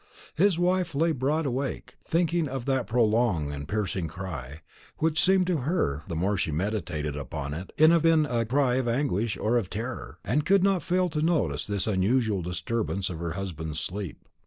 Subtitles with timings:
[0.33, 4.61] His wife lay broad awake, thinking of that prolonged and piercing cry,
[4.97, 8.77] which seemed to her, the more she meditated upon it, in have been a cry
[8.77, 13.19] of anguish or of terror, and could not fail to notice this unusual disturbance of
[13.19, 14.27] her husband's sleep.